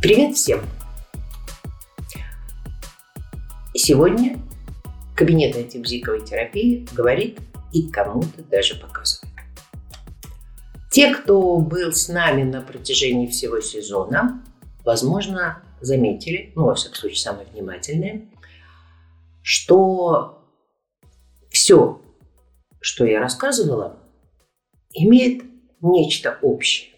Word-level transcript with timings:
Привет 0.00 0.36
всем! 0.36 0.60
Сегодня 3.74 4.38
кабинет 5.16 5.56
антибзиковой 5.56 6.24
терапии 6.24 6.86
говорит 6.92 7.40
и 7.72 7.88
кому-то 7.88 8.44
даже 8.48 8.76
показывает. 8.76 9.34
Те, 10.92 11.12
кто 11.12 11.58
был 11.58 11.92
с 11.92 12.08
нами 12.08 12.44
на 12.44 12.60
протяжении 12.60 13.26
всего 13.26 13.60
сезона, 13.60 14.40
возможно, 14.84 15.62
заметили, 15.80 16.52
ну, 16.54 16.66
во 16.66 16.76
всяком 16.76 16.96
случае, 16.96 17.18
самые 17.18 17.46
внимательные, 17.52 18.28
что 19.42 20.46
все, 21.50 22.00
что 22.82 23.06
я 23.06 23.20
рассказывала, 23.20 23.98
имеет 24.92 25.44
нечто 25.80 26.38
общее. 26.42 26.90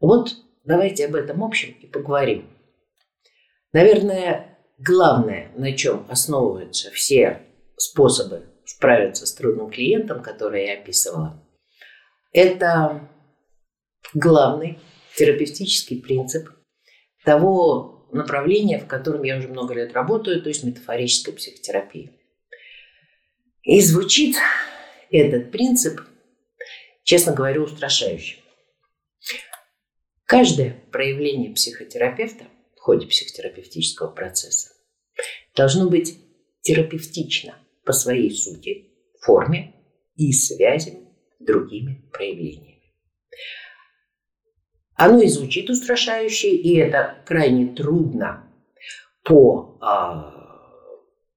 Вот 0.00 0.34
давайте 0.64 1.06
об 1.06 1.14
этом 1.14 1.44
общем 1.44 1.76
и 1.80 1.86
поговорим. 1.86 2.48
Наверное, 3.72 4.58
главное, 4.78 5.52
на 5.56 5.72
чем 5.72 6.06
основываются 6.08 6.90
все 6.90 7.42
способы 7.76 8.46
справиться 8.64 9.26
с 9.26 9.34
трудным 9.34 9.70
клиентом, 9.70 10.22
который 10.22 10.66
я 10.66 10.74
описывала, 10.74 11.42
это 12.32 13.08
главный 14.14 14.78
терапевтический 15.16 16.00
принцип 16.00 16.48
того 17.24 18.08
направления, 18.12 18.78
в 18.78 18.86
котором 18.86 19.22
я 19.22 19.36
уже 19.36 19.48
много 19.48 19.74
лет 19.74 19.92
работаю, 19.92 20.42
то 20.42 20.48
есть 20.48 20.64
метафорической 20.64 21.34
психотерапии. 21.34 22.12
И 23.64 23.80
звучит 23.80 24.36
этот 25.10 25.50
принцип, 25.50 26.00
честно 27.02 27.32
говоря, 27.32 27.62
устрашающе. 27.62 28.36
Каждое 30.26 30.82
проявление 30.92 31.52
психотерапевта 31.54 32.44
в 32.76 32.80
ходе 32.80 33.06
психотерапевтического 33.06 34.10
процесса 34.10 34.70
должно 35.56 35.88
быть 35.88 36.18
терапевтично 36.60 37.58
по 37.84 37.92
своей 37.92 38.30
сути, 38.30 38.90
форме 39.20 39.74
и 40.16 40.32
связям 40.32 41.08
с 41.40 41.44
другими 41.44 42.08
проявлениями. 42.12 42.82
Оно 44.94 45.22
и 45.22 45.28
звучит 45.28 45.70
устрашающе, 45.70 46.50
и 46.50 46.76
это 46.76 47.22
крайне 47.26 47.74
трудно 47.74 48.50
по 49.22 49.78
э, 49.80 50.43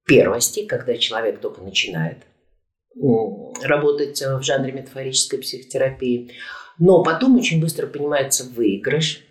первости, 0.08 0.66
когда 0.66 0.96
человек 0.96 1.40
только 1.40 1.60
начинает 1.60 2.26
работать 3.62 4.20
в 4.20 4.42
жанре 4.42 4.72
метафорической 4.72 5.38
психотерапии. 5.38 6.32
Но 6.78 7.02
потом 7.02 7.36
очень 7.36 7.60
быстро 7.60 7.86
понимается 7.86 8.44
выигрыш 8.44 9.24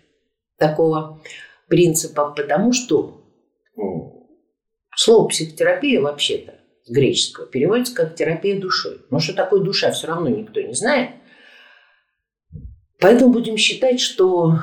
такого 0.56 1.22
принципа, 1.68 2.32
потому 2.34 2.72
что 2.72 3.24
слово 4.94 5.28
психотерапия 5.28 6.00
вообще-то 6.00 6.54
с 6.84 6.90
греческого 6.90 7.46
переводится 7.46 7.94
как 7.94 8.14
терапия 8.14 8.58
душой. 8.58 9.02
Но 9.10 9.18
что 9.18 9.34
такое 9.34 9.62
душа, 9.62 9.90
все 9.90 10.06
равно 10.06 10.28
никто 10.28 10.60
не 10.60 10.74
знает. 10.74 11.10
Поэтому 13.00 13.32
будем 13.32 13.56
считать, 13.56 14.00
что 14.00 14.60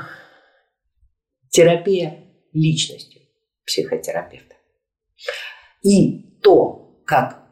терапия 1.49 2.23
личностью 2.53 3.21
психотерапевта. 3.65 4.55
И 5.85 6.39
то, 6.41 6.99
как 7.05 7.47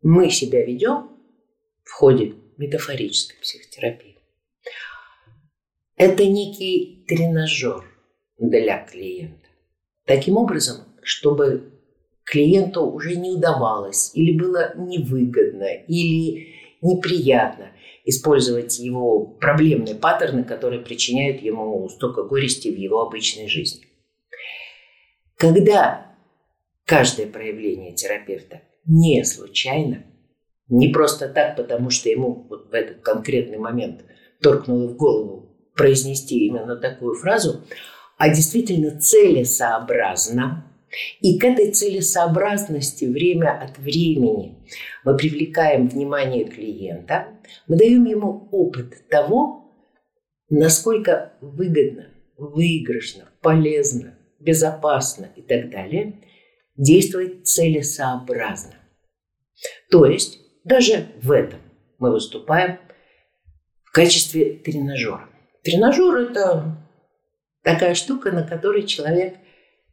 мы 0.00 0.30
себя 0.30 0.64
ведем 0.64 1.10
в 1.84 1.92
ходе 1.92 2.34
метафорической 2.56 3.38
психотерапии, 3.42 4.16
это 5.96 6.24
некий 6.26 7.04
тренажер 7.06 7.84
для 8.38 8.78
клиента. 8.86 9.48
Таким 10.06 10.38
образом, 10.38 10.86
чтобы 11.02 11.74
клиенту 12.24 12.86
уже 12.86 13.16
не 13.16 13.32
удавалось 13.32 14.12
или 14.14 14.38
было 14.38 14.74
невыгодно 14.78 15.68
или 15.86 16.54
неприятно 16.80 17.72
использовать 18.06 18.78
его 18.78 19.26
проблемные 19.26 19.94
паттерны, 19.94 20.42
которые 20.42 20.80
причиняют 20.80 21.42
ему 21.42 21.86
столько 21.90 22.22
горести 22.22 22.68
в 22.68 22.78
его 22.78 23.02
обычной 23.02 23.48
жизни. 23.48 23.84
Когда 25.36 26.13
каждое 26.84 27.26
проявление 27.26 27.94
терапевта 27.94 28.62
не 28.86 29.24
случайно, 29.24 30.04
не 30.68 30.88
просто 30.88 31.28
так, 31.28 31.56
потому 31.56 31.90
что 31.90 32.08
ему 32.08 32.46
вот 32.48 32.70
в 32.70 32.74
этот 32.74 33.00
конкретный 33.00 33.58
момент 33.58 34.04
торкнуло 34.40 34.88
в 34.88 34.96
голову 34.96 35.50
произнести 35.74 36.46
именно 36.46 36.76
такую 36.76 37.14
фразу, 37.14 37.62
а 38.16 38.28
действительно 38.28 38.98
целесообразно, 38.98 40.70
и 41.20 41.38
к 41.38 41.44
этой 41.44 41.72
целесообразности 41.72 43.04
время 43.04 43.60
от 43.60 43.78
времени 43.78 44.64
мы 45.04 45.16
привлекаем 45.16 45.88
внимание 45.88 46.44
клиента, 46.44 47.28
мы 47.66 47.76
даем 47.76 48.04
ему 48.04 48.48
опыт 48.52 49.08
того, 49.08 49.72
насколько 50.48 51.32
выгодно, 51.40 52.06
выигрышно, 52.36 53.28
полезно, 53.42 54.16
безопасно 54.38 55.30
и 55.34 55.42
так 55.42 55.70
далее 55.70 56.20
действовать 56.76 57.46
целесообразно. 57.46 58.74
То 59.90 60.06
есть 60.06 60.40
даже 60.64 61.08
в 61.22 61.30
этом 61.30 61.60
мы 61.98 62.12
выступаем 62.12 62.78
в 63.84 63.92
качестве 63.92 64.54
тренажера. 64.54 65.28
Тренажер– 65.62 66.16
это 66.30 66.86
такая 67.62 67.94
штука, 67.94 68.32
на 68.32 68.46
которой 68.46 68.86
человек 68.86 69.36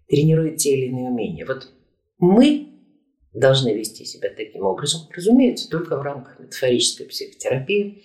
тренирует 0.08 0.58
те 0.58 0.76
или 0.76 0.88
иные 0.88 1.10
умения. 1.10 1.46
Вот 1.46 1.72
мы 2.18 2.68
должны 3.34 3.74
вести 3.74 4.04
себя 4.06 4.30
таким 4.30 4.64
образом, 4.64 5.02
разумеется, 5.16 5.70
только 5.70 5.98
в 5.98 6.02
рамках 6.02 6.40
метафорической 6.40 7.06
психотерапии. 7.08 8.04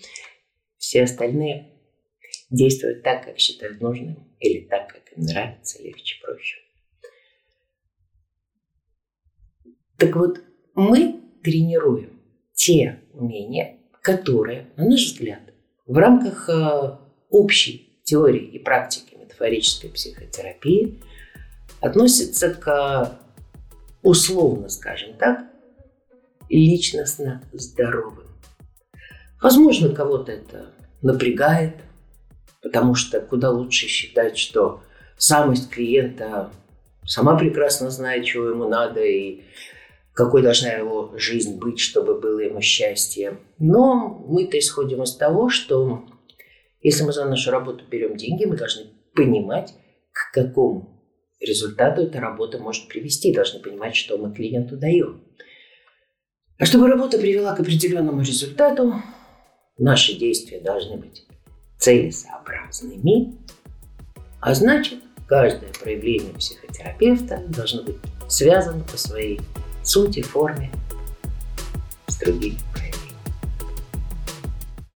Все 0.79 1.03
остальные 1.03 1.73
действуют 2.51 3.03
так, 3.03 3.25
как 3.25 3.39
считают 3.39 3.81
нужным, 3.81 4.37
или 4.39 4.67
так, 4.69 4.89
как 4.89 5.03
им 5.17 5.25
нравится, 5.25 5.83
легче, 5.83 6.21
проще. 6.23 6.59
Так 9.97 10.15
вот, 10.17 10.41
мы 10.75 11.21
тренируем 11.43 12.11
те 12.53 13.01
умения, 13.13 13.77
которые, 14.03 14.67
на 14.77 14.85
наш 14.85 15.01
взгляд, 15.05 15.41
в 15.87 15.97
рамках 15.97 16.49
э, 16.49 16.97
общей 17.31 17.99
теории 18.03 18.45
и 18.45 18.59
практики 18.59 19.15
метафорической 19.15 19.91
психотерапии 19.91 21.01
относится 21.81 22.53
к, 22.53 23.19
условно 24.03 24.69
скажем 24.69 25.15
так, 25.15 25.47
личностно 26.49 27.43
здоровым. 27.53 28.27
Возможно, 29.41 29.95
кого-то 29.95 30.33
это 30.33 30.71
напрягает, 31.03 31.77
потому 32.63 32.95
что 32.95 33.21
куда 33.21 33.51
лучше 33.51 33.87
считать, 33.87 34.39
что 34.39 34.83
самость 35.17 35.71
клиента 35.71 36.51
сама 37.05 37.37
прекрасно 37.37 37.91
знает, 37.91 38.25
чего 38.25 38.47
ему 38.47 38.69
надо 38.69 39.05
и 39.05 39.43
какой 40.17 40.43
должна 40.43 40.71
его 40.71 41.13
жизнь 41.19 41.59
быть, 41.59 41.79
чтобы 41.79 42.19
было 42.19 42.41
ему 42.41 42.63
счастье. 42.63 43.39
Но 43.59 44.25
мы-то 44.27 44.59
исходим 44.59 45.03
из 45.03 45.15
того, 45.15 45.51
что 45.51 46.07
если 46.81 47.05
мы 47.05 47.13
за 47.13 47.27
нашу 47.27 47.51
работу 47.51 47.85
берем 47.89 48.17
деньги, 48.17 48.47
мы 48.47 48.57
должны 48.57 48.87
понимать, 49.15 49.75
к 50.13 50.33
какому 50.33 51.03
результату 51.39 52.01
эта 52.01 52.19
работа 52.19 52.59
может 52.59 52.89
привести. 52.89 53.35
Должны 53.35 53.61
понимать, 53.61 53.95
что 53.95 54.17
мы 54.17 54.35
клиенту 54.35 54.79
даем. 54.79 55.23
А 56.59 56.65
чтобы 56.65 56.89
работа 56.89 57.19
привела 57.19 57.55
к 57.55 57.61
определенному 57.61 58.23
результату, 58.23 58.95
наши 59.77 60.15
действия 60.15 60.61
должны 60.61 60.97
быть 60.97 61.27
целесообразными, 61.79 63.37
а 64.41 64.55
значит, 64.55 65.01
каждое 65.29 65.71
проявление 65.83 66.33
психотерапевта 66.33 67.45
должно 67.49 67.83
быть 67.83 67.97
связано 68.29 68.83
по 68.85 68.97
своей 68.97 69.41
сути, 69.89 70.23
форме 70.23 70.71
с 72.09 72.19
другими 72.19 72.59